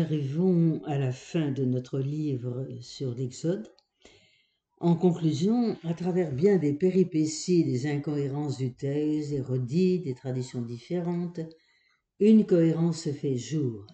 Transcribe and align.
arrivons 0.00 0.82
à 0.84 0.98
la 0.98 1.12
fin 1.12 1.50
de 1.50 1.64
notre 1.64 1.98
livre 1.98 2.66
sur 2.80 3.14
l'Exode. 3.14 3.72
En 4.78 4.94
conclusion, 4.94 5.76
à 5.84 5.94
travers 5.94 6.32
bien 6.32 6.58
des 6.58 6.74
péripéties, 6.74 7.64
des 7.64 7.86
incohérences 7.86 8.58
du 8.58 8.74
texte, 8.74 9.30
des 9.30 9.40
redits, 9.40 10.00
des 10.00 10.14
traditions 10.14 10.62
différentes, 10.62 11.40
une 12.20 12.46
cohérence 12.46 13.02
se 13.02 13.12
fait 13.12 13.36
jour 13.36 13.86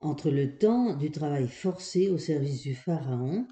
entre 0.00 0.30
le 0.30 0.58
temps 0.58 0.94
du 0.94 1.10
travail 1.10 1.48
forcé 1.48 2.08
au 2.08 2.18
service 2.18 2.62
du 2.62 2.74
Pharaon 2.74 3.46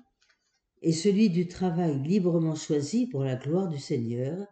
et 0.82 0.92
celui 0.92 1.30
du 1.30 1.48
travail 1.48 2.00
librement 2.02 2.54
choisi 2.54 3.06
pour 3.06 3.24
la 3.24 3.36
gloire 3.36 3.68
du 3.68 3.78
Seigneur, 3.78 4.46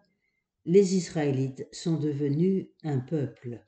les 0.65 0.97
Israélites 0.97 1.69
sont 1.71 1.99
devenus 1.99 2.67
un 2.83 2.99
peuple. 2.99 3.63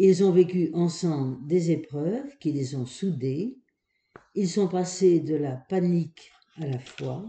Ils 0.00 0.22
ont 0.22 0.30
vécu 0.30 0.70
ensemble 0.74 1.44
des 1.48 1.72
épreuves 1.72 2.38
qui 2.38 2.52
les 2.52 2.76
ont 2.76 2.86
soudés, 2.86 3.58
ils 4.36 4.48
sont 4.48 4.68
passés 4.68 5.18
de 5.18 5.34
la 5.34 5.56
panique 5.56 6.30
à 6.54 6.68
la 6.68 6.78
foi, 6.78 7.28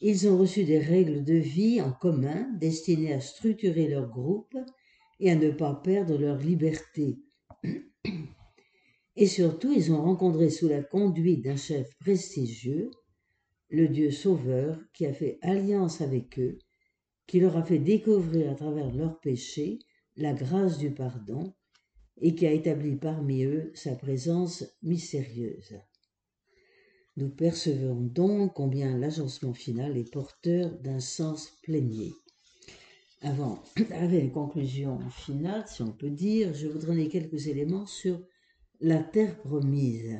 ils 0.00 0.28
ont 0.28 0.36
reçu 0.36 0.64
des 0.64 0.80
règles 0.80 1.22
de 1.22 1.34
vie 1.34 1.80
en 1.80 1.92
commun 1.92 2.50
destinées 2.58 3.12
à 3.12 3.20
structurer 3.20 3.86
leur 3.86 4.08
groupe 4.08 4.56
et 5.20 5.30
à 5.30 5.36
ne 5.36 5.52
pas 5.52 5.76
perdre 5.76 6.18
leur 6.18 6.38
liberté. 6.38 7.20
Et 9.14 9.28
surtout, 9.28 9.72
ils 9.72 9.92
ont 9.92 10.02
rencontré 10.02 10.50
sous 10.50 10.66
la 10.66 10.82
conduite 10.82 11.44
d'un 11.44 11.56
chef 11.56 11.96
prestigieux 12.00 12.90
le 13.68 13.86
Dieu 13.86 14.10
sauveur 14.10 14.76
qui 14.92 15.06
a 15.06 15.12
fait 15.12 15.38
alliance 15.40 16.00
avec 16.00 16.36
eux, 16.40 16.58
qui 17.28 17.38
leur 17.38 17.56
a 17.56 17.62
fait 17.62 17.78
découvrir 17.78 18.50
à 18.50 18.56
travers 18.56 18.92
leurs 18.92 19.20
péchés 19.20 19.78
la 20.16 20.32
grâce 20.32 20.76
du 20.76 20.90
pardon 20.90 21.54
et 22.20 22.34
qui 22.34 22.46
a 22.46 22.52
établi 22.52 22.96
parmi 22.96 23.44
eux 23.44 23.72
sa 23.74 23.94
présence 23.94 24.64
mystérieuse. 24.82 25.78
Nous 27.16 27.30
percevons 27.30 28.00
donc 28.00 28.54
combien 28.54 28.96
l'agencement 28.96 29.54
final 29.54 29.96
est 29.96 30.10
porteur 30.10 30.70
d'un 30.78 31.00
sens 31.00 31.50
plénier. 31.62 32.12
Avant 33.22 33.62
d'arriver 33.90 34.20
une 34.20 34.32
conclusion 34.32 35.00
finale, 35.10 35.64
si 35.66 35.82
on 35.82 35.92
peut 35.92 36.10
dire, 36.10 36.54
je 36.54 36.68
voudrais 36.68 36.94
donner 36.94 37.08
quelques 37.08 37.48
éléments 37.48 37.86
sur 37.86 38.20
la 38.80 39.02
terre 39.02 39.36
promise 39.38 40.18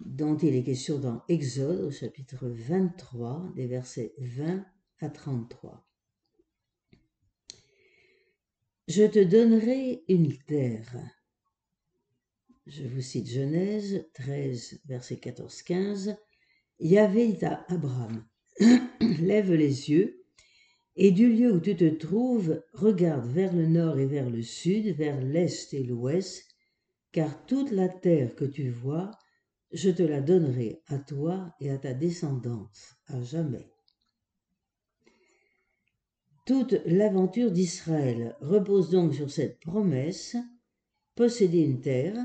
dont 0.00 0.36
il 0.36 0.54
est 0.54 0.64
question 0.64 0.98
dans 0.98 1.22
Exode 1.28 1.80
au 1.80 1.90
chapitre 1.90 2.46
23 2.46 3.52
des 3.54 3.66
versets 3.66 4.14
20 4.18 4.64
à 5.00 5.08
33. 5.08 5.86
Je 8.86 9.04
te 9.04 9.18
donnerai 9.18 10.04
une 10.08 10.36
terre. 10.46 10.94
Je 12.66 12.86
vous 12.86 13.00
cite 13.00 13.26
Genèse 13.26 14.04
13, 14.12 14.80
verset 14.84 15.14
14-15. 15.14 16.18
Yahvé 16.80 17.38
Abraham, 17.68 18.26
lève 19.00 19.54
les 19.54 19.88
yeux, 19.90 20.26
et 20.96 21.12
du 21.12 21.32
lieu 21.32 21.54
où 21.54 21.60
tu 21.60 21.74
te 21.74 21.88
trouves, 21.88 22.62
regarde 22.74 23.26
vers 23.26 23.54
le 23.54 23.66
nord 23.66 23.98
et 23.98 24.06
vers 24.06 24.28
le 24.28 24.42
sud, 24.42 24.94
vers 24.96 25.18
l'est 25.18 25.72
et 25.72 25.82
l'ouest, 25.82 26.54
car 27.10 27.46
toute 27.46 27.70
la 27.70 27.88
terre 27.88 28.34
que 28.34 28.44
tu 28.44 28.68
vois, 28.68 29.12
je 29.72 29.88
te 29.88 30.02
la 30.02 30.20
donnerai 30.20 30.82
à 30.88 30.98
toi 30.98 31.54
et 31.58 31.70
à 31.70 31.78
ta 31.78 31.94
descendance 31.94 32.96
à 33.06 33.22
jamais. 33.22 33.73
Toute 36.46 36.74
l'aventure 36.84 37.50
d'Israël 37.50 38.36
repose 38.42 38.90
donc 38.90 39.14
sur 39.14 39.30
cette 39.30 39.60
promesse, 39.60 40.36
posséder 41.14 41.60
une 41.60 41.80
terre, 41.80 42.18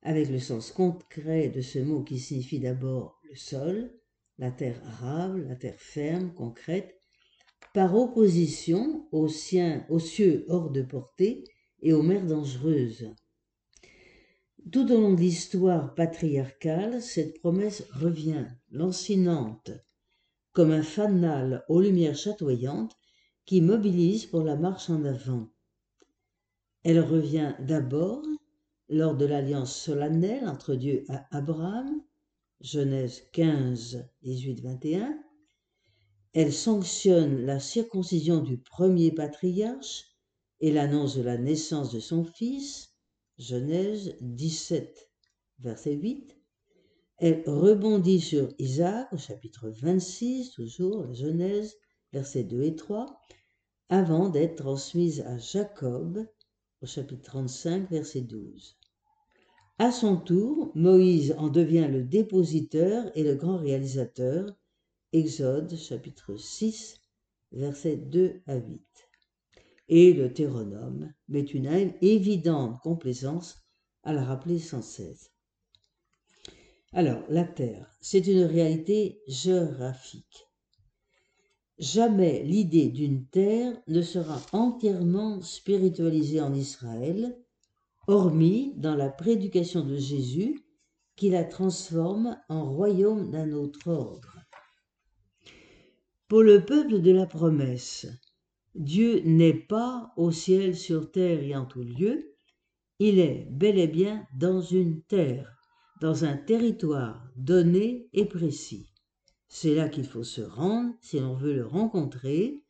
avec 0.00 0.30
le 0.30 0.38
sens 0.38 0.72
concret 0.72 1.50
de 1.50 1.60
ce 1.60 1.78
mot 1.78 2.02
qui 2.02 2.18
signifie 2.18 2.58
d'abord 2.58 3.20
le 3.28 3.36
sol, 3.36 3.92
la 4.38 4.50
terre 4.50 4.80
arabe, 4.86 5.46
la 5.46 5.56
terre 5.56 5.78
ferme, 5.78 6.32
concrète, 6.32 6.98
par 7.74 7.94
opposition 7.94 9.06
aux, 9.12 9.26
aux 9.26 9.98
cieux 9.98 10.46
hors 10.48 10.70
de 10.70 10.80
portée 10.80 11.44
et 11.82 11.92
aux 11.92 12.02
mers 12.02 12.26
dangereuses. 12.26 13.14
Tout 14.72 14.90
au 14.90 14.98
long 14.98 15.12
de 15.12 15.20
l'histoire 15.20 15.94
patriarcale, 15.94 17.02
cette 17.02 17.40
promesse 17.40 17.82
revient, 17.92 18.46
lancinante, 18.70 19.70
comme 20.52 20.70
un 20.70 20.82
fanal 20.82 21.62
aux 21.68 21.82
lumières 21.82 22.16
chatoyantes 22.16 22.96
qui 23.46 23.60
mobilise 23.60 24.26
pour 24.26 24.42
la 24.42 24.56
marche 24.56 24.90
en 24.90 25.04
avant. 25.04 25.48
Elle 26.82 27.00
revient 27.00 27.54
d'abord 27.60 28.22
lors 28.88 29.16
de 29.16 29.24
l'alliance 29.24 29.74
solennelle 29.74 30.48
entre 30.48 30.74
Dieu 30.74 31.04
et 31.08 31.16
Abraham, 31.30 32.02
Genèse 32.60 33.22
15, 33.32 34.08
18, 34.22 34.60
21. 34.60 35.18
Elle 36.32 36.52
sanctionne 36.52 37.46
la 37.46 37.60
circoncision 37.60 38.40
du 38.40 38.58
premier 38.58 39.12
patriarche 39.12 40.04
et 40.60 40.72
l'annonce 40.72 41.16
de 41.16 41.22
la 41.22 41.38
naissance 41.38 41.92
de 41.92 42.00
son 42.00 42.24
fils, 42.24 42.94
Genèse 43.38 44.16
17, 44.20 45.10
verset 45.60 45.94
8. 45.94 46.36
Elle 47.18 47.42
rebondit 47.46 48.20
sur 48.20 48.48
Isaac 48.58 49.12
au 49.12 49.18
chapitre 49.18 49.70
26, 49.70 50.50
toujours 50.52 51.04
la 51.04 51.12
Genèse, 51.12 51.76
versets 52.14 52.44
2 52.44 52.62
et 52.62 52.74
3, 52.74 53.20
avant 53.90 54.30
d'être 54.30 54.56
transmise 54.56 55.20
à 55.20 55.36
Jacob 55.36 56.26
au 56.80 56.86
chapitre 56.86 57.22
35, 57.22 57.90
verset 57.90 58.22
12. 58.22 58.78
À 59.78 59.92
son 59.92 60.16
tour, 60.16 60.72
Moïse 60.74 61.34
en 61.36 61.48
devient 61.48 61.88
le 61.90 62.02
dépositeur 62.02 63.10
et 63.14 63.22
le 63.22 63.34
grand 63.34 63.58
réalisateur. 63.58 64.46
Exode 65.12 65.76
chapitre 65.76 66.36
6, 66.36 67.02
versets 67.52 67.96
2 67.96 68.40
à 68.46 68.56
8 68.56 68.80
et 69.88 70.12
le 70.14 70.32
théronome 70.32 71.12
met 71.28 71.42
une 71.42 71.66
évidente 72.00 72.80
complaisance 72.80 73.62
à 74.02 74.12
la 74.12 74.24
rappeler 74.24 74.58
sans 74.58 74.82
cesse. 74.82 75.30
Alors, 76.92 77.22
la 77.28 77.44
Terre, 77.44 77.96
c'est 78.00 78.26
une 78.26 78.44
réalité 78.44 79.20
géographique. 79.26 80.48
Jamais 81.78 82.44
l'idée 82.44 82.88
d'une 82.88 83.26
terre 83.26 83.72
ne 83.88 84.00
sera 84.00 84.40
entièrement 84.52 85.42
spiritualisée 85.42 86.40
en 86.40 86.54
Israël, 86.54 87.36
hormis 88.06 88.74
dans 88.76 88.94
la 88.94 89.08
prédication 89.08 89.84
de 89.84 89.96
Jésus 89.96 90.64
qui 91.16 91.30
la 91.30 91.44
transforme 91.44 92.36
en 92.48 92.64
royaume 92.64 93.30
d'un 93.30 93.52
autre 93.52 93.88
ordre. 93.88 94.38
Pour 96.28 96.42
le 96.42 96.64
peuple 96.64 97.00
de 97.00 97.10
la 97.10 97.26
promesse, 97.26 98.06
Dieu 98.74 99.20
n'est 99.24 99.54
pas 99.54 100.12
au 100.16 100.32
ciel, 100.32 100.76
sur 100.76 101.10
terre 101.10 101.42
et 101.42 101.54
en 101.54 101.64
tout 101.64 101.82
lieu, 101.82 102.34
il 102.98 103.18
est 103.18 103.46
bel 103.50 103.78
et 103.78 103.88
bien 103.88 104.26
dans 104.38 104.60
une 104.60 105.02
terre, 105.02 105.56
dans 106.00 106.24
un 106.24 106.36
territoire 106.36 107.28
donné 107.36 108.08
et 108.12 108.24
précis. 108.24 108.93
C'est 109.56 109.76
là 109.76 109.88
qu'il 109.88 110.04
faut 110.04 110.24
se 110.24 110.40
rendre 110.40 110.92
si 111.00 111.20
l'on 111.20 111.34
veut 111.34 111.54
le 111.54 111.64
rencontrer, 111.64 112.60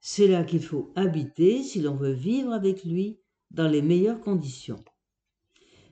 c'est 0.00 0.26
là 0.26 0.42
qu'il 0.42 0.62
faut 0.62 0.90
habiter 0.96 1.62
si 1.62 1.82
l'on 1.82 1.96
veut 1.96 2.14
vivre 2.14 2.54
avec 2.54 2.82
lui 2.82 3.20
dans 3.50 3.68
les 3.68 3.82
meilleures 3.82 4.22
conditions. 4.22 4.82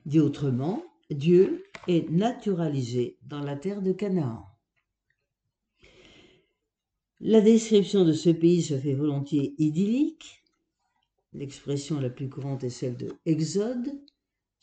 Dit 0.06 0.20
autrement, 0.20 0.82
Dieu 1.10 1.64
est 1.86 2.08
naturalisé 2.08 3.18
dans 3.24 3.40
la 3.40 3.56
terre 3.56 3.82
de 3.82 3.92
Canaan. 3.92 4.46
La 7.20 7.42
description 7.42 8.06
de 8.06 8.14
ce 8.14 8.30
pays 8.30 8.62
se 8.62 8.78
fait 8.78 8.94
volontiers 8.94 9.54
idyllique. 9.58 10.44
L'expression 11.34 12.00
la 12.00 12.08
plus 12.08 12.30
courante 12.30 12.64
est 12.64 12.70
celle 12.70 12.96
de 12.96 13.12
Exode, 13.26 14.00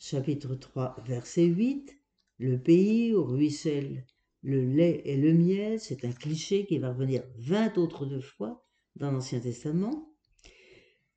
chapitre 0.00 0.56
3, 0.56 0.96
verset 1.06 1.44
8. 1.44 1.96
Le 2.38 2.58
pays 2.58 3.14
où 3.14 3.22
ruisselle 3.22 4.04
le 4.46 4.64
lait 4.64 5.02
et 5.04 5.16
le 5.16 5.34
miel, 5.34 5.78
c'est 5.80 6.04
un 6.04 6.12
cliché 6.12 6.64
qui 6.64 6.78
va 6.78 6.92
revenir 6.92 7.22
vingt 7.36 7.76
autres 7.76 8.20
fois 8.20 8.64
dans 8.94 9.10
l'Ancien 9.10 9.40
Testament. 9.40 10.14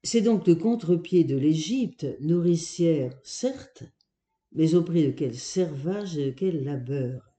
C'est 0.03 0.21
donc 0.21 0.47
le 0.47 0.55
contre-pied 0.55 1.23
de 1.23 1.37
l'Égypte, 1.37 2.07
nourricière 2.19 3.13
certes, 3.23 3.83
mais 4.51 4.73
au 4.73 4.83
prix 4.83 5.05
de 5.05 5.11
quel 5.11 5.35
servage 5.35 6.17
et 6.17 6.25
de 6.25 6.31
quel 6.31 6.63
labeur 6.63 7.29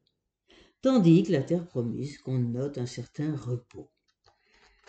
tandis 0.83 1.25
que 1.25 1.33
la 1.33 1.43
terre 1.43 1.67
promise 1.67 2.19
qu'on 2.19 2.39
note 2.39 2.79
un 2.79 2.87
certain 2.87 3.37
repos. 3.37 3.91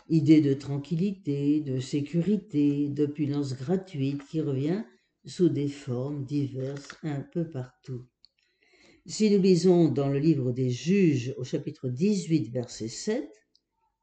Idée 0.08 0.42
de 0.42 0.54
tranquillité, 0.54 1.62
de 1.62 1.80
sécurité, 1.80 2.88
d'opulence 2.90 3.56
gratuite 3.56 4.26
qui 4.28 4.42
revient 4.42 4.84
sous 5.26 5.50
des 5.50 5.68
formes 5.68 6.26
diverses 6.26 6.96
un 7.04 7.22
peu 7.22 7.50
partout. 7.50 8.06
Si 9.08 9.32
nous 9.32 9.42
lisons 9.42 9.90
dans 9.90 10.10
le 10.10 10.20
livre 10.20 10.52
des 10.52 10.70
juges 10.70 11.34
au 11.38 11.44
chapitre 11.44 11.90
18 11.90 12.50
verset 12.52 12.88
7, 12.88 13.28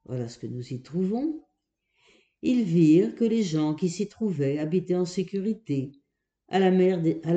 voilà 0.04 0.28
ce 0.28 0.38
que 0.38 0.48
nous 0.48 0.72
y 0.72 0.82
trouvons, 0.82 1.44
ils 2.42 2.64
virent 2.64 3.14
que 3.14 3.24
les 3.24 3.44
gens 3.44 3.74
qui 3.74 3.90
s'y 3.90 4.08
trouvaient 4.08 4.58
habitaient 4.58 4.96
en 4.96 5.04
sécurité, 5.04 5.92
à 6.48 6.58
la, 6.58 6.72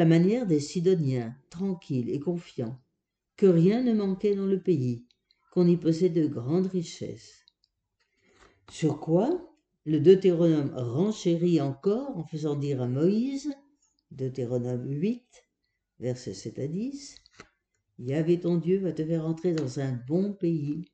manière 0.06 0.48
des 0.48 0.60
Sidoniens, 0.60 1.36
tranquilles 1.52 2.10
et 2.10 2.20
confiants, 2.20 2.82
que 3.38 3.46
rien 3.46 3.84
ne 3.84 3.94
manquait 3.94 4.36
dans 4.36 4.48
le 4.48 4.62
pays, 4.62 5.06
qu'on 5.52 5.68
y 5.68 5.78
possédait 5.78 6.24
de 6.24 6.28
grandes 6.28 6.68
richesses. 6.68 7.46
Sur 8.72 9.00
quoi 9.00 9.54
le 9.86 10.00
Deutéronome 10.00 10.74
renchérit 10.76 11.62
encore 11.62 12.18
en 12.18 12.24
faisant 12.24 12.56
dire 12.56 12.82
à 12.82 12.88
Moïse, 12.88 13.54
Deutéronome 14.10 14.88
8, 14.88 15.26
versets 16.00 16.34
7 16.34 16.60
à 16.60 16.68
10, 16.68 17.16
Yahvé 18.04 18.40
ton 18.40 18.58
Dieu 18.58 18.80
va 18.80 18.94
te 18.94 19.06
faire 19.06 19.28
entrer 19.28 19.54
dans 19.54 19.80
un 19.80 19.92
bon 20.08 20.34
pays, 20.34 20.86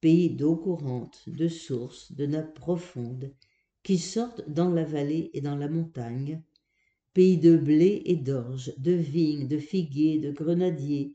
pays 0.00 0.30
d'eau 0.30 0.56
courante, 0.56 1.22
de 1.26 1.46
sources, 1.46 2.10
de 2.12 2.24
nappes 2.24 2.54
profondes, 2.54 3.34
qui 3.82 3.98
sortent 3.98 4.48
dans 4.48 4.70
la 4.70 4.84
vallée 4.84 5.30
et 5.34 5.42
dans 5.42 5.56
la 5.56 5.68
montagne, 5.68 6.42
pays 7.12 7.36
de 7.36 7.58
blé 7.58 8.00
et 8.06 8.16
d'orge, 8.16 8.72
de 8.78 8.92
vignes, 8.92 9.46
de 9.46 9.58
figuiers, 9.58 10.20
de 10.20 10.30
grenadiers, 10.30 11.12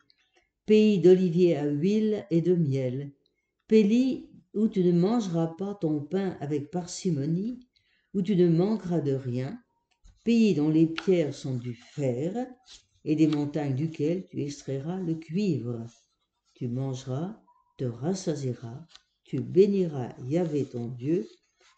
pays 0.68 1.00
d'oliviers 1.00 1.58
à 1.58 1.66
huile 1.66 2.28
et 2.30 2.42
de 2.42 2.54
miel, 2.54 3.12
pays 3.68 4.30
où 4.54 4.68
tu 4.68 4.84
ne 4.84 4.92
mangeras 4.92 5.56
pas 5.58 5.74
ton 5.74 6.00
pain 6.00 6.38
avec 6.42 6.70
parcimonie, 6.70 7.60
où 8.14 8.22
tu 8.22 8.36
ne 8.36 8.48
manqueras 8.48 9.02
de 9.02 9.14
rien, 9.14 9.60
pays 10.24 10.54
dont 10.54 10.70
les 10.70 10.86
pierres 10.86 11.34
sont 11.34 11.56
du 11.56 11.74
fer, 11.74 12.36
et 13.06 13.16
des 13.16 13.28
montagnes 13.28 13.76
duquel 13.76 14.26
tu 14.28 14.42
extrairas 14.42 15.00
le 15.00 15.16
cuivre. 15.16 15.86
Tu 16.54 16.68
mangeras, 16.68 17.42
te 17.78 17.86
rassasieras, 17.86 18.86
tu 19.24 19.42
béniras 19.42 20.16
Yahvé 20.28 20.66
ton 20.66 20.88
Dieu 20.88 21.28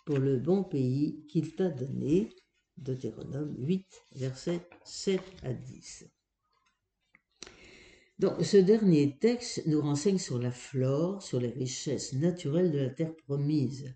pour 0.06 0.18
le 0.18 0.38
bon 0.38 0.64
pays 0.64 1.26
qu'il 1.28 1.56
t'a 1.56 1.70
donné. 1.70 2.30
Deutéronome 2.78 3.56
8, 3.58 3.88
versets 4.16 4.68
7 4.84 5.22
à 5.44 5.54
10. 5.54 6.10
Donc, 8.20 8.44
ce 8.44 8.58
dernier 8.58 9.18
texte 9.18 9.66
nous 9.66 9.82
renseigne 9.82 10.18
sur 10.18 10.40
la 10.40 10.52
flore, 10.52 11.22
sur 11.22 11.40
les 11.40 11.50
richesses 11.50 12.14
naturelles 12.14 12.72
de 12.72 12.80
la 12.80 12.90
terre 12.90 13.16
promise. 13.16 13.94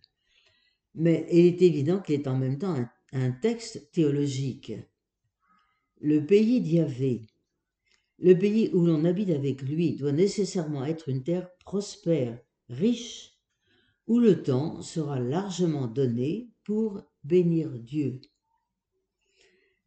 Mais 0.96 1.28
il 1.32 1.46
est 1.46 1.62
évident 1.62 2.00
qu'il 2.00 2.16
est 2.16 2.28
en 2.28 2.38
même 2.38 2.58
temps 2.58 2.74
un, 2.74 2.90
un 3.14 3.32
texte 3.32 3.92
théologique. 3.92 4.74
Le 6.02 6.26
pays 6.26 6.62
d'Yahvé, 6.62 7.24
le 8.20 8.34
pays 8.38 8.70
où 8.74 8.86
l'on 8.86 9.04
habite 9.04 9.32
avec 9.32 9.62
lui, 9.62 9.96
doit 9.96 10.14
nécessairement 10.14 10.86
être 10.86 11.10
une 11.10 11.24
terre 11.24 11.50
prospère, 11.66 12.40
riche, 12.70 13.38
où 14.08 14.20
le 14.20 14.42
temps 14.42 14.82
sera 14.82 15.20
largement 15.20 15.88
donné 15.88 16.50
pour 16.64 17.04
bénir 17.24 17.70
Dieu. 17.80 18.22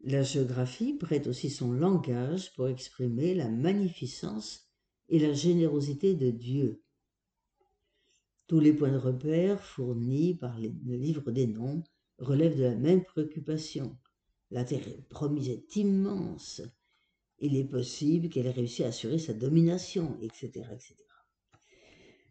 La 0.04 0.22
géographie 0.22 0.94
prête 0.94 1.26
aussi 1.26 1.48
son 1.48 1.72
langage 1.72 2.52
pour 2.54 2.68
exprimer 2.68 3.34
la 3.34 3.48
magnificence 3.48 4.68
et 5.08 5.18
la 5.18 5.32
générosité 5.32 6.14
de 6.14 6.30
Dieu. 6.30 6.82
Tous 8.48 8.60
les 8.60 8.74
points 8.74 8.92
de 8.92 8.98
repère 8.98 9.64
fournis 9.64 10.34
par 10.34 10.58
le 10.58 10.96
livre 10.96 11.30
des 11.30 11.46
noms 11.46 11.82
relèvent 12.18 12.58
de 12.58 12.64
la 12.64 12.74
même 12.74 13.02
préoccupation. 13.02 13.96
La 14.52 14.64
terre 14.64 14.84
promise 15.08 15.48
est 15.48 15.76
immense. 15.76 16.60
Il 17.38 17.56
est 17.56 17.64
possible 17.64 18.28
qu'elle 18.28 18.46
ait 18.46 18.50
réussi 18.50 18.84
à 18.84 18.88
assurer 18.88 19.18
sa 19.18 19.32
domination, 19.32 20.18
etc., 20.20 20.68
etc. 20.70 20.94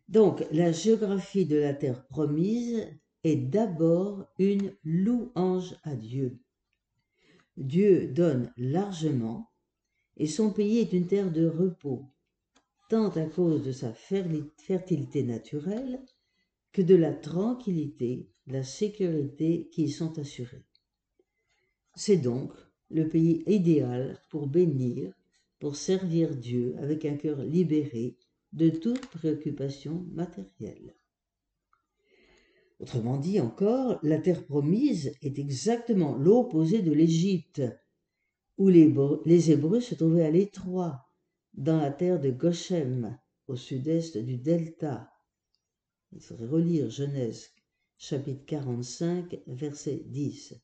Donc, 0.07 0.45
la 0.51 0.71
géographie 0.71 1.47
de 1.47 1.57
la 1.57 1.73
terre 1.73 2.05
promise 2.05 2.87
est 3.23 3.37
d'abord 3.37 4.27
une 4.37 4.75
louange 4.83 5.75
à 5.81 5.95
Dieu. 5.95 6.39
Dieu 7.57 8.07
donne 8.07 8.53
largement, 8.55 9.51
et 10.15 10.27
son 10.27 10.53
pays 10.53 10.77
est 10.77 10.93
une 10.93 11.07
terre 11.07 11.31
de 11.31 11.47
repos, 11.47 12.05
tant 12.87 13.09
à 13.09 13.25
cause 13.25 13.63
de 13.63 13.71
sa 13.71 13.93
fertilité 13.93 15.23
naturelle 15.23 16.05
que 16.71 16.83
de 16.83 16.95
la 16.95 17.13
tranquillité, 17.13 18.29
la 18.45 18.63
sécurité 18.63 19.69
qui 19.73 19.85
y 19.85 19.89
sont 19.89 20.19
assurées. 20.19 20.65
C'est 21.95 22.17
donc 22.17 22.51
le 22.89 23.07
pays 23.07 23.43
idéal 23.47 24.19
pour 24.29 24.47
bénir, 24.47 25.13
pour 25.59 25.75
servir 25.75 26.35
Dieu 26.35 26.75
avec 26.79 27.05
un 27.05 27.15
cœur 27.15 27.43
libéré 27.43 28.17
de 28.53 28.69
toute 28.69 29.07
préoccupation 29.07 30.05
matérielle. 30.11 30.95
Autrement 32.79 33.17
dit 33.17 33.39
encore, 33.39 33.99
la 34.01 34.17
terre 34.17 34.43
promise 34.43 35.13
est 35.21 35.37
exactement 35.37 36.15
l'opposé 36.15 36.81
de 36.81 36.91
l'Égypte, 36.91 37.61
où 38.57 38.69
les, 38.69 39.51
Hébreux 39.51 39.81
se 39.81 39.95
trouvaient 39.95 40.25
à 40.25 40.31
l'étroit, 40.31 41.07
dans 41.53 41.77
la 41.77 41.91
terre 41.91 42.19
de 42.19 42.31
Goshem, 42.31 43.19
au 43.47 43.55
sud-est 43.55 44.17
du 44.17 44.37
delta. 44.37 45.11
Il 46.11 46.21
faudrait 46.21 46.47
relire 46.47 46.89
Genèse 46.89 47.51
chapitre 47.97 48.45
45, 48.45 49.39
verset 49.45 50.03
10. 50.07 50.55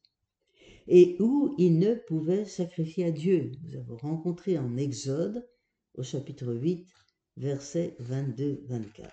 Et 0.88 1.18
où 1.20 1.54
ils 1.58 1.78
ne 1.78 1.96
pouvaient 1.96 2.46
sacrifier 2.46 3.06
à 3.06 3.12
Dieu. 3.12 3.52
Nous 3.64 3.76
avons 3.78 3.98
rencontré 3.98 4.58
en 4.58 4.78
Exode, 4.78 5.46
au 5.96 6.04
chapitre 6.04 6.54
8, 6.54 6.88
verset 7.36 7.98
22-24. 8.02 9.10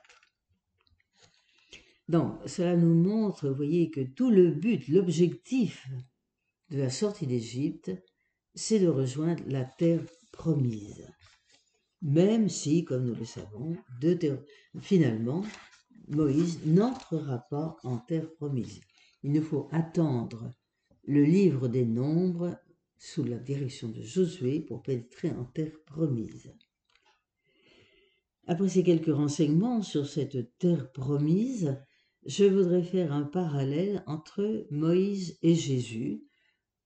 Donc, 2.08 2.38
cela 2.46 2.76
nous 2.76 2.94
montre, 2.94 3.48
vous 3.48 3.54
voyez, 3.54 3.90
que 3.90 4.02
tout 4.02 4.30
le 4.30 4.50
but, 4.50 4.86
l'objectif 4.88 5.88
de 6.70 6.78
la 6.78 6.90
sortie 6.90 7.26
d'Égypte, 7.26 7.90
c'est 8.54 8.78
de 8.78 8.88
rejoindre 8.88 9.42
la 9.48 9.64
terre 9.64 10.04
promise. 10.32 11.06
Même 12.02 12.48
si, 12.48 12.84
comme 12.84 13.06
nous 13.06 13.14
le 13.14 13.24
savons, 13.24 13.76
finalement, 14.80 15.42
Moïse 16.08 16.60
n'entrera 16.66 17.38
pas 17.50 17.76
en 17.82 17.98
terre 17.98 18.30
promise. 18.34 18.80
Il 19.22 19.32
nous 19.32 19.42
faut 19.42 19.68
attendre 19.72 20.50
le 21.06 21.22
livre 21.22 21.68
des 21.68 21.84
nombres 21.84 22.58
sous 22.98 23.24
la 23.24 23.38
direction 23.38 23.88
de 23.88 24.00
Josué 24.00 24.60
pour 24.60 24.82
pénétrer 24.82 25.30
en 25.30 25.44
terre 25.44 25.78
promise. 25.84 26.54
Après 28.46 28.68
ces 28.68 28.82
quelques 28.82 29.14
renseignements 29.14 29.82
sur 29.82 30.06
cette 30.06 30.56
terre 30.58 30.90
promise, 30.92 31.78
je 32.26 32.44
voudrais 32.44 32.82
faire 32.82 33.12
un 33.12 33.24
parallèle 33.24 34.02
entre 34.06 34.66
Moïse 34.70 35.38
et 35.42 35.54
Jésus 35.54 36.24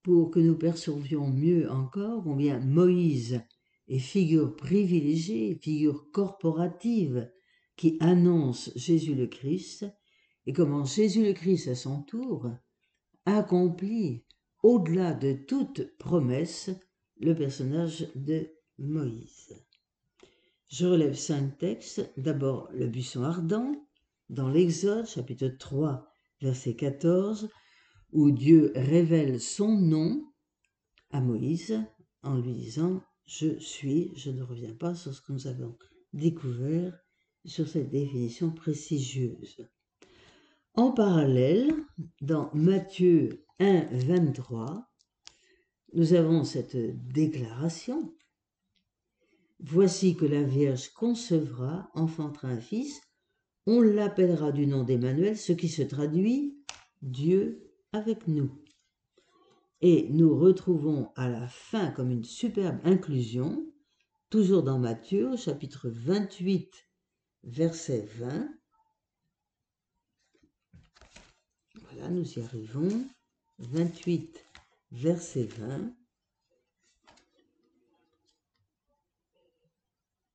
pour 0.03 0.31
que 0.31 0.41
nous 0.41 0.57
percevions 0.57 1.29
mieux 1.29 1.71
encore 1.71 2.25
combien 2.25 2.59
Moïse 2.61 3.41
est 3.89 3.99
figure 3.99 4.57
privilégiée, 4.57 5.59
figure 5.61 6.11
corporative 6.13 7.31
qui 7.77 7.97
annonce 8.01 8.73
Jésus 8.75 9.15
le 9.15 9.27
Christ 9.27 9.87
et 10.47 10.53
comment 10.53 10.85
Jésus 10.85 11.25
le 11.25 11.33
Christ 11.33 11.69
à 11.69 11.75
son 11.75 12.03
tour 12.03 12.51
accomplit 13.37 14.25
au-delà 14.63 15.15
de 15.15 15.33
toute 15.33 15.97
promesse 15.99 16.71
le 17.21 17.35
personnage 17.35 18.09
de 18.15 18.51
Moïse. 18.79 19.55
Je 20.69 20.87
relève 20.87 21.15
cinq 21.15 21.59
textes, 21.59 22.13
d'abord 22.17 22.69
le 22.73 22.87
buisson 22.87 23.23
ardent, 23.23 23.75
dans 24.29 24.49
l'Exode 24.49 25.07
chapitre 25.07 25.49
3 25.49 26.07
verset 26.41 26.77
14 26.77 27.49
où 28.13 28.31
Dieu 28.31 28.73
révèle 28.75 29.41
son 29.41 29.77
nom 29.77 30.23
à 31.11 31.21
Moïse 31.21 31.81
en 32.23 32.37
lui 32.39 32.55
disant 32.55 33.03
je 33.27 33.59
suis, 33.59 34.13
je 34.17 34.31
ne 34.31 34.43
reviens 34.43 34.75
pas 34.75 34.95
sur 34.95 35.15
ce 35.15 35.21
que 35.21 35.33
nous 35.33 35.47
avons 35.47 35.77
découvert 36.13 36.99
sur 37.45 37.69
cette 37.69 37.91
définition 37.91 38.51
prestigieuse. 38.51 39.69
En 40.75 40.93
parallèle, 40.93 41.73
dans 42.21 42.51
Matthieu 42.55 43.45
1, 43.59 43.89
23, 43.91 44.89
nous 45.95 46.13
avons 46.13 46.45
cette 46.45 46.77
déclaration. 47.09 48.15
Voici 49.61 50.17
que 50.17 50.27
la 50.27 50.43
Vierge 50.43 50.91
concevra, 50.91 51.91
enfantera 51.95 52.49
un 52.49 52.61
fils, 52.61 53.01
on 53.67 53.81
l'appellera 53.81 54.53
du 54.53 54.67
nom 54.67 54.85
d'Emmanuel, 54.85 55.37
ce 55.37 55.53
qui 55.53 55.69
se 55.69 55.83
traduit 55.83 56.57
Dieu 57.03 57.73
avec 57.93 58.29
nous. 58.29 58.51
Et 59.81 60.09
nous 60.11 60.39
retrouvons 60.39 61.11
à 61.17 61.29
la 61.29 61.47
fin 61.49 61.91
comme 61.91 62.11
une 62.11 62.25
superbe 62.25 62.79
inclusion, 62.85 63.67
toujours 64.31 64.63
dans 64.63 64.79
Matthieu, 64.79 65.37
chapitre 65.37 65.89
28, 65.89 66.71
verset 67.45 68.09
20. 68.19 68.58
Voilà, 71.91 72.11
nous 72.11 72.39
y 72.39 72.41
arrivons. 72.41 73.09
28, 73.59 74.45
verset 74.93 75.45
20. 75.45 75.93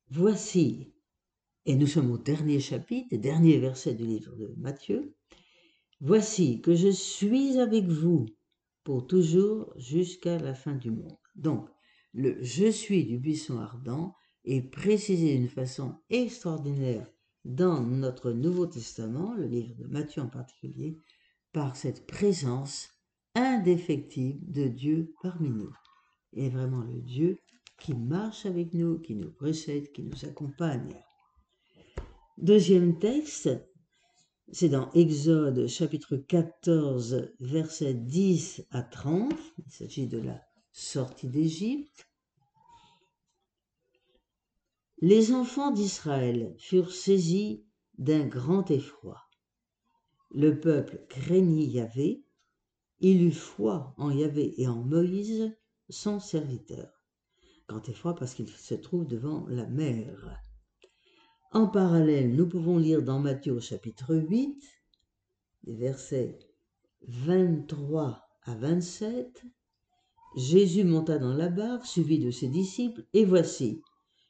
Voici, 0.09 0.93
et 1.65 1.75
nous 1.75 1.87
sommes 1.87 2.11
au 2.11 2.17
dernier 2.17 2.59
chapitre, 2.59 3.15
dernier 3.15 3.59
verset 3.59 3.93
du 3.93 4.05
livre 4.05 4.35
de 4.35 4.53
Matthieu. 4.57 5.15
Voici 6.01 6.61
que 6.61 6.75
je 6.75 6.89
suis 6.89 7.59
avec 7.59 7.85
vous 7.85 8.25
pour 8.83 9.07
toujours 9.07 9.73
jusqu'à 9.77 10.37
la 10.39 10.53
fin 10.53 10.75
du 10.75 10.91
monde. 10.91 11.17
Donc, 11.35 11.69
le 12.13 12.37
je 12.43 12.69
suis 12.69 13.05
du 13.05 13.17
buisson 13.17 13.59
ardent 13.59 14.13
est 14.43 14.61
précisé 14.61 15.37
d'une 15.37 15.49
façon 15.49 15.95
extraordinaire 16.09 17.07
dans 17.45 17.81
notre 17.81 18.31
Nouveau 18.31 18.65
Testament, 18.65 19.33
le 19.33 19.45
livre 19.45 19.75
de 19.75 19.85
Matthieu 19.85 20.21
en 20.21 20.29
particulier, 20.29 20.97
par 21.53 21.75
cette 21.75 22.05
présence 22.05 22.89
indéfectible 23.35 24.51
de 24.51 24.67
Dieu 24.67 25.13
parmi 25.21 25.49
nous. 25.49 25.73
Et 26.33 26.49
vraiment 26.49 26.81
le 26.81 27.01
Dieu 27.01 27.39
qui 27.79 27.93
marche 27.93 28.45
avec 28.45 28.73
nous, 28.73 28.99
qui 28.99 29.15
nous 29.15 29.31
précède, 29.31 29.91
qui 29.91 30.03
nous 30.03 30.25
accompagne. 30.25 30.95
Deuxième 32.37 32.97
texte, 32.97 33.49
c'est 34.51 34.69
dans 34.69 34.91
Exode 34.91 35.67
chapitre 35.67 36.17
14, 36.17 37.31
versets 37.39 37.93
10 37.93 38.65
à 38.71 38.81
30. 38.81 39.33
Il 39.65 39.71
s'agit 39.71 40.07
de 40.07 40.19
la 40.19 40.41
sortie 40.71 41.27
d'Égypte. 41.27 42.09
Les 44.99 45.33
enfants 45.33 45.71
d'Israël 45.71 46.55
furent 46.57 46.91
saisis 46.91 47.63
d'un 47.97 48.25
grand 48.25 48.71
effroi. 48.71 49.22
Le 50.33 50.59
peuple 50.59 51.05
craignit 51.09 51.71
Yahvé, 51.71 52.25
il 52.99 53.21
eut 53.21 53.31
foi 53.31 53.93
en 53.97 54.09
Yahvé 54.09 54.59
et 54.59 54.67
en 54.67 54.83
Moïse, 54.83 55.51
son 55.89 56.19
serviteur. 56.19 56.89
Grand 57.67 57.87
effroi 57.87 58.15
parce 58.15 58.33
qu'il 58.33 58.49
se 58.49 58.73
trouve 58.73 59.05
devant 59.05 59.45
la 59.47 59.67
mer. 59.67 60.41
En 61.51 61.67
parallèle, 61.67 62.35
nous 62.35 62.49
pouvons 62.49 62.79
lire 62.79 63.03
dans 63.03 63.19
Matthieu 63.19 63.59
chapitre 63.59 64.15
8, 64.15 64.59
les 65.65 65.75
versets 65.75 66.39
23 67.07 68.19
à 68.41 68.55
27, 68.55 69.43
Jésus 70.35 70.83
monta 70.83 71.19
dans 71.19 71.33
la 71.33 71.49
barque, 71.49 71.85
suivi 71.85 72.17
de 72.17 72.31
ses 72.31 72.47
disciples, 72.47 73.05
et 73.13 73.23
voici, 73.23 73.83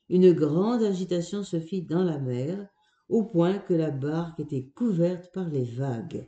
une 0.10 0.34
grande 0.34 0.84
agitation 0.84 1.44
se 1.44 1.62
fit 1.62 1.82
dans 1.82 2.04
la 2.04 2.20
mer, 2.20 2.68
au 3.10 3.24
point 3.24 3.60
que 3.60 3.74
la 3.74 3.92
barque 3.92 4.40
était 4.40 4.70
couverte 4.70 5.32
par 5.34 5.50
les 5.50 5.66
vagues. 5.66 6.28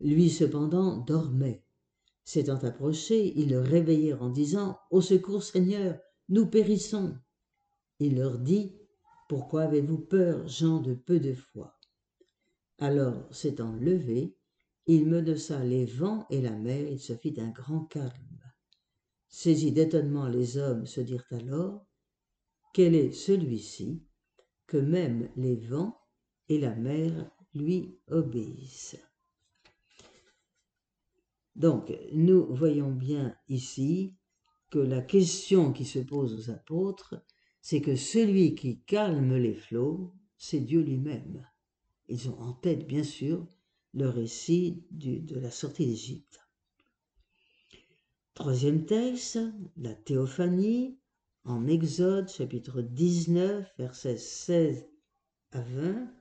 Lui 0.00 0.30
cependant 0.30 0.98
dormait. 0.98 1.64
S'étant 2.24 2.58
approchés, 2.58 3.32
ils 3.38 3.50
le 3.50 3.60
réveillèrent 3.60 4.22
en 4.22 4.30
disant 4.30 4.78
Au 4.90 5.00
secours, 5.00 5.42
Seigneur, 5.42 5.98
nous 6.28 6.46
périssons. 6.46 7.16
Il 7.98 8.16
leur 8.16 8.38
dit 8.38 8.76
Pourquoi 9.28 9.62
avez-vous 9.62 9.98
peur, 9.98 10.46
gens 10.48 10.80
de 10.80 10.94
peu 10.94 11.20
de 11.20 11.32
foi? 11.32 11.78
Alors, 12.78 13.26
s'étant 13.34 13.72
levé, 13.72 14.36
il 14.86 15.06
menaça 15.06 15.64
les 15.64 15.86
vents 15.86 16.26
et 16.30 16.40
la 16.40 16.52
mer, 16.52 16.88
il 16.88 17.00
se 17.00 17.14
fit 17.14 17.34
un 17.38 17.50
grand 17.50 17.84
calme. 17.84 18.12
Saisis 19.28 19.72
d'étonnement, 19.72 20.28
les 20.28 20.56
hommes 20.56 20.86
se 20.86 21.00
dirent 21.00 21.26
alors 21.30 21.86
Quel 22.72 22.94
est 22.94 23.12
celui-ci? 23.12 24.05
Que 24.66 24.76
même 24.76 25.28
les 25.36 25.56
vents 25.56 26.00
et 26.48 26.58
la 26.58 26.74
mer 26.74 27.30
lui 27.54 27.98
obéissent 28.08 28.98
Donc, 31.54 31.92
nous 32.12 32.46
voyons 32.54 32.90
bien 32.90 33.36
ici 33.48 34.14
que 34.70 34.78
la 34.78 35.00
question 35.00 35.72
qui 35.72 35.84
se 35.84 36.00
pose 36.00 36.34
aux 36.34 36.50
apôtres, 36.50 37.14
c'est 37.60 37.80
que 37.80 37.96
celui 37.96 38.54
qui 38.54 38.80
calme 38.82 39.36
les 39.36 39.54
flots, 39.54 40.12
c'est 40.36 40.60
Dieu 40.60 40.82
lui-même. 40.82 41.46
Ils 42.08 42.28
ont 42.28 42.38
en 42.40 42.52
tête, 42.52 42.86
bien 42.86 43.02
sûr, 43.02 43.46
le 43.94 44.08
récit 44.08 44.84
de 44.90 45.40
la 45.40 45.50
sortie 45.50 45.86
d'Égypte. 45.86 46.40
Troisième 48.34 48.84
texte, 48.84 49.38
la 49.78 49.94
théophanie, 49.94 50.98
en 51.46 51.68
Exode 51.68 52.28
chapitre 52.28 52.82
19, 52.82 53.72
versets 53.78 54.16
16 54.16 54.84
à 55.52 55.60
20. 55.60 56.12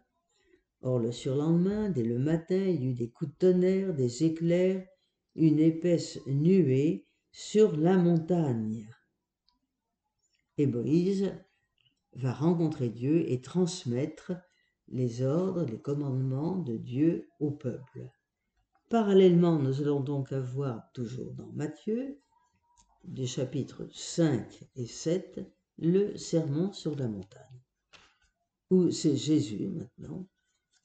Or 0.81 0.99
le 0.99 1.11
surlendemain, 1.11 1.89
dès 1.89 2.03
le 2.03 2.19
matin, 2.19 2.63
il 2.63 2.83
y 2.83 2.85
eut 2.91 2.93
des 2.93 3.09
coups 3.09 3.31
de 3.31 3.37
tonnerre, 3.37 3.95
des 3.95 4.23
éclairs, 4.23 4.85
une 5.33 5.59
épaisse 5.59 6.19
nuée 6.27 7.07
sur 7.31 7.75
la 7.75 7.97
montagne. 7.97 8.87
Et 10.59 10.67
Moïse 10.67 11.33
va 12.13 12.31
rencontrer 12.31 12.89
Dieu 12.89 13.29
et 13.29 13.41
transmettre 13.41 14.31
les 14.89 15.23
ordres, 15.23 15.65
les 15.65 15.81
commandements 15.81 16.57
de 16.57 16.77
Dieu 16.77 17.27
au 17.39 17.49
peuple. 17.49 18.11
Parallèlement, 18.89 19.57
nous 19.57 19.81
allons 19.81 20.01
donc 20.01 20.31
avoir, 20.31 20.91
toujours 20.93 21.33
dans 21.33 21.51
Matthieu, 21.53 22.21
des 23.07 23.27
chapitres 23.27 23.87
5 23.91 24.63
et 24.75 24.87
7, 24.87 25.39
le 25.77 26.17
sermon 26.17 26.71
sur 26.71 26.95
la 26.95 27.07
montagne, 27.07 27.61
où 28.69 28.91
c'est 28.91 29.15
Jésus 29.15 29.67
maintenant, 29.67 30.27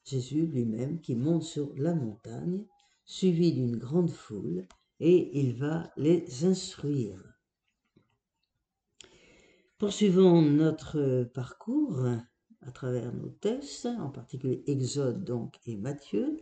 Jésus 0.04 0.46
lui-même 0.46 1.00
qui 1.00 1.14
monte 1.14 1.44
sur 1.44 1.74
la 1.76 1.94
montagne, 1.94 2.64
suivi 3.04 3.52
d'une 3.52 3.76
grande 3.76 4.10
foule, 4.10 4.66
et 4.98 5.40
il 5.40 5.54
va 5.54 5.90
les 5.96 6.44
instruire. 6.44 7.22
Poursuivons 9.78 10.42
notre 10.42 11.24
parcours 11.32 12.04
à 12.60 12.70
travers 12.70 13.14
nos 13.14 13.30
tests, 13.30 13.86
en 13.86 14.10
particulier 14.10 14.62
Exode 14.66 15.24
donc 15.24 15.58
et 15.66 15.76
Matthieu. 15.76 16.36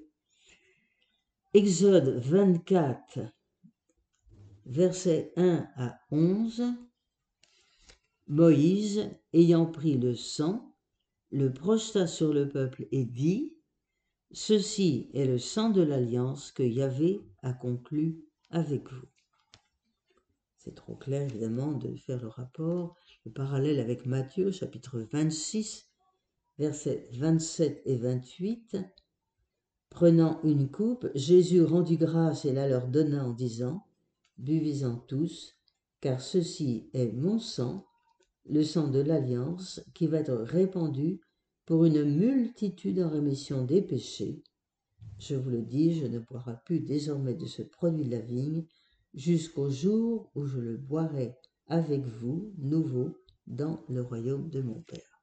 Exode 1.55 2.19
24, 2.19 3.21
versets 4.69 5.33
1 5.37 5.67
à 5.77 5.99
11. 6.11 6.63
Moïse, 8.27 9.09
ayant 9.33 9.67
pris 9.67 9.97
le 9.97 10.15
sang, 10.15 10.77
le 11.31 11.53
projeta 11.53 12.07
sur 12.07 12.33
le 12.33 12.49
peuple 12.49 12.87
et 12.93 13.05
dit 13.05 13.55
Ceci 14.31 15.11
est 15.15 15.25
le 15.25 15.39
sang 15.39 15.71
de 15.71 15.81
l'alliance 15.81 16.53
que 16.53 16.63
Yahvé 16.63 17.23
a 17.43 17.55
conclu 17.55 18.25
avec 18.51 18.93
vous. 18.93 19.09
C'est 20.59 20.75
trop 20.75 20.97
clair 20.97 21.23
évidemment 21.23 21.73
de 21.73 21.97
faire 21.97 22.21
le 22.21 22.29
rapport, 22.29 22.95
le 23.25 23.33
parallèle 23.33 23.81
avec 23.81 24.05
Matthieu 24.05 24.51
chapitre 24.51 25.01
26, 25.13 25.89
versets 26.59 27.09
27 27.13 27.83
et 27.87 27.97
28. 27.97 28.77
Prenant 29.89 30.43
une 30.43 30.71
coupe, 30.71 31.09
Jésus 31.15 31.63
rendit 31.63 31.97
grâce 31.97 32.45
et 32.45 32.53
la 32.53 32.69
leur 32.69 32.89
donna 32.89 33.25
en 33.25 33.33
disant 33.33 33.88
Buvez-en 34.39 34.97
tous, 34.97 35.57
car 36.01 36.21
ceci 36.21 36.89
est 36.95 37.13
mon 37.13 37.39
sang, 37.39 37.87
le 38.47 38.63
sang 38.63 38.89
de 38.89 39.01
l'alliance, 39.01 39.81
qui 39.95 40.07
va 40.07 40.19
être 40.21 40.35
répandu 40.35 41.21
pour 41.67 41.85
une 41.85 42.05
multitude 42.05 43.01
en 43.01 43.11
rémission 43.11 43.65
des 43.65 43.83
péchés. 43.83 44.43
Je 45.19 45.35
vous 45.35 45.51
le 45.51 45.63
dis, 45.63 45.99
je 45.99 46.07
ne 46.07 46.21
boirai 46.21 46.55
plus 46.65 46.81
désormais 46.81 47.35
de 47.35 47.47
ce 47.47 47.63
produit 47.63 48.05
de 48.05 48.11
la 48.11 48.21
vigne 48.21 48.65
jusqu'au 49.13 49.69
jour 49.69 50.31
où 50.35 50.47
je 50.47 50.61
le 50.61 50.77
boirai 50.77 51.35
avec 51.67 52.05
vous, 52.07 52.55
nouveau, 52.59 53.17
dans 53.49 53.85
le 53.89 54.03
royaume 54.03 54.49
de 54.51 54.63
mon 54.63 54.81
Père. 54.83 55.21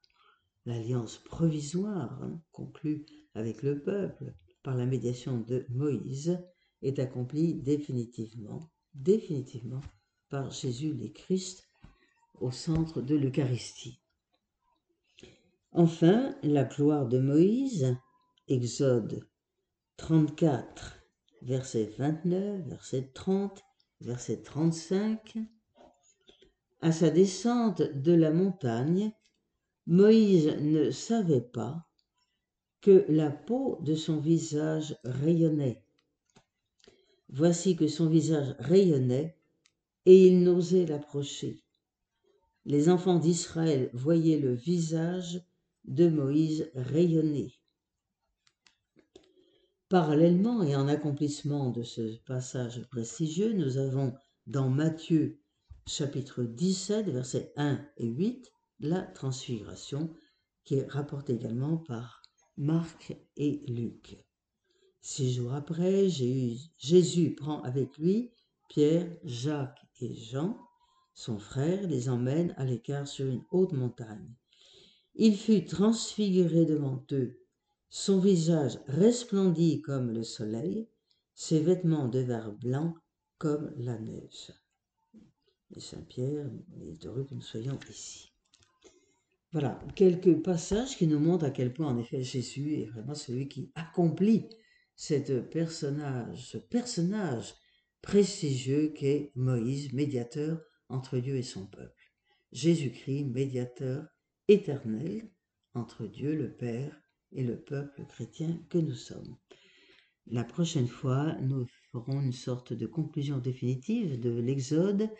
L'alliance 0.66 1.18
provisoire 1.18 2.22
hein, 2.22 2.40
conclue 2.52 3.06
avec 3.34 3.62
le 3.62 3.80
peuple 3.82 4.34
par 4.62 4.76
la 4.76 4.84
médiation 4.84 5.40
de 5.40 5.64
Moïse 5.70 6.38
est 6.82 6.98
accomplie 6.98 7.54
définitivement, 7.54 8.70
définitivement 8.96 9.82
par 10.28 10.50
Jésus 10.50 10.92
le 10.92 11.08
Christ 11.08 11.68
au 12.40 12.50
centre 12.50 13.00
de 13.00 13.14
l'Eucharistie. 13.14 14.00
Enfin, 15.72 16.34
la 16.42 16.64
gloire 16.64 17.06
de 17.06 17.18
Moïse, 17.18 17.96
Exode 18.48 19.26
34, 19.98 21.02
verset 21.42 21.92
29, 21.98 22.66
verset 22.66 23.10
30, 23.14 23.62
verset 24.00 24.42
35. 24.42 25.38
À 26.80 26.92
sa 26.92 27.10
descente 27.10 27.82
de 27.82 28.12
la 28.12 28.30
montagne, 28.30 29.12
Moïse 29.86 30.48
ne 30.60 30.90
savait 30.90 31.40
pas 31.40 31.86
que 32.80 33.04
la 33.08 33.30
peau 33.30 33.78
de 33.82 33.94
son 33.94 34.18
visage 34.18 34.96
rayonnait. 35.04 35.85
Voici 37.28 37.76
que 37.76 37.88
son 37.88 38.08
visage 38.08 38.54
rayonnait 38.58 39.36
et 40.04 40.26
il 40.26 40.42
n'osait 40.42 40.86
l'approcher. 40.86 41.62
Les 42.64 42.88
enfants 42.88 43.18
d'Israël 43.18 43.90
voyaient 43.92 44.38
le 44.38 44.54
visage 44.54 45.42
de 45.84 46.08
Moïse 46.08 46.70
rayonner. 46.74 47.52
Parallèlement 49.88 50.62
et 50.64 50.74
en 50.74 50.88
accomplissement 50.88 51.70
de 51.70 51.82
ce 51.82 52.16
passage 52.24 52.82
prestigieux, 52.88 53.52
nous 53.52 53.78
avons 53.78 54.14
dans 54.46 54.68
Matthieu 54.68 55.40
chapitre 55.86 56.42
17, 56.42 57.08
versets 57.08 57.52
1 57.56 57.80
et 57.98 58.06
8, 58.08 58.50
la 58.80 59.02
transfiguration 59.02 60.12
qui 60.64 60.74
est 60.74 60.90
rapportée 60.90 61.34
également 61.34 61.76
par 61.76 62.22
Marc 62.56 63.16
et 63.36 63.62
Luc. 63.68 64.25
Six 65.08 65.34
jours 65.34 65.52
après, 65.52 66.08
Jésus 66.08 67.36
prend 67.36 67.62
avec 67.62 67.96
lui 67.96 68.32
Pierre, 68.68 69.08
Jacques 69.22 69.86
et 70.00 70.12
Jean, 70.12 70.58
Son 71.14 71.38
frère 71.38 71.86
les 71.86 72.08
emmène 72.08 72.52
à 72.56 72.64
l'écart 72.64 73.06
sur 73.06 73.26
une 73.26 73.44
haute 73.52 73.72
montagne. 73.72 74.34
Il 75.14 75.36
fut 75.36 75.64
transfiguré 75.64 76.66
devant 76.66 77.00
eux. 77.12 77.38
Son 77.88 78.18
visage 78.18 78.80
resplendit 78.88 79.80
comme 79.80 80.10
le 80.10 80.24
soleil, 80.24 80.88
ses 81.36 81.60
vêtements 81.60 82.08
devinrent 82.08 82.58
blancs 82.58 82.96
comme 83.38 83.72
la 83.76 84.00
neige. 84.00 84.50
Et 85.76 85.78
Saint-Pierre 85.78 86.50
est 86.80 87.06
heureux 87.06 87.22
que 87.22 87.34
nous 87.34 87.42
soyons 87.42 87.78
ici. 87.88 88.32
Voilà, 89.52 89.78
quelques 89.94 90.42
passages 90.42 90.96
qui 90.96 91.06
nous 91.06 91.20
montrent 91.20 91.44
à 91.44 91.50
quel 91.50 91.72
point, 91.72 91.86
en 91.86 91.96
effet, 91.96 92.24
Jésus 92.24 92.80
est 92.80 92.86
vraiment 92.86 93.14
celui 93.14 93.46
qui 93.46 93.70
accomplit 93.76 94.48
cette 94.96 95.50
personnage, 95.50 96.46
ce 96.46 96.58
personnage 96.58 97.54
prestigieux 98.00 98.88
qu'est 98.88 99.30
Moïse, 99.34 99.92
médiateur 99.92 100.60
entre 100.88 101.18
Dieu 101.18 101.36
et 101.36 101.42
son 101.42 101.66
peuple. 101.66 102.12
Jésus-Christ, 102.52 103.24
médiateur 103.24 104.06
éternel 104.48 105.30
entre 105.74 106.06
Dieu 106.06 106.34
le 106.34 106.54
Père 106.54 106.98
et 107.32 107.42
le 107.42 107.60
peuple 107.60 108.06
chrétien 108.06 108.58
que 108.70 108.78
nous 108.78 108.94
sommes. 108.94 109.36
La 110.26 110.44
prochaine 110.44 110.88
fois, 110.88 111.34
nous 111.42 111.66
ferons 111.92 112.20
une 112.20 112.32
sorte 112.32 112.72
de 112.72 112.86
conclusion 112.86 113.38
définitive 113.38 114.18
de 114.18 114.30
l'Exode 114.30 115.10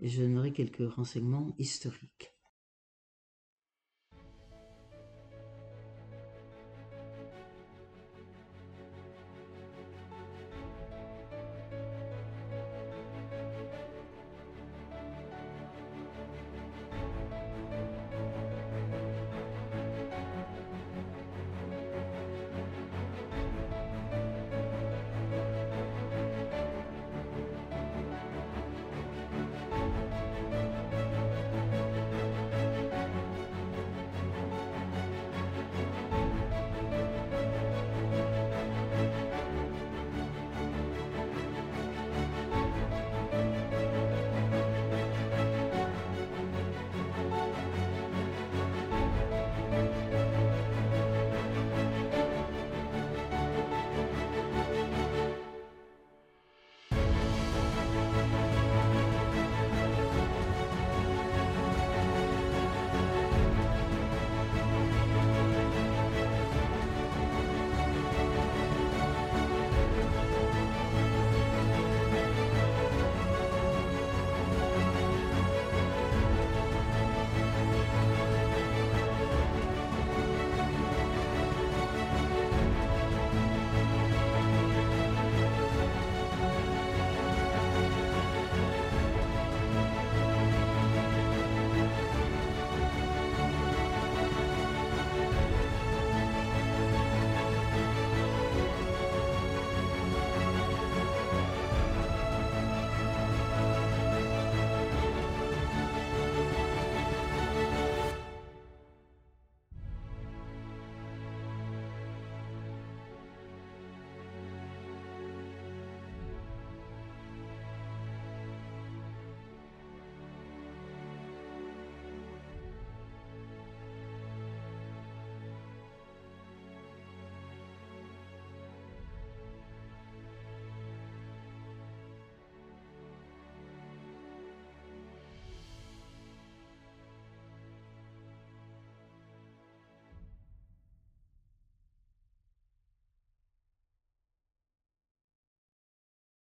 et 0.00 0.08
je 0.08 0.22
donnerai 0.22 0.52
quelques 0.52 0.90
renseignements 0.90 1.54
historiques. 1.58 2.35